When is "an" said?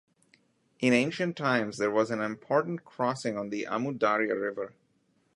2.09-2.21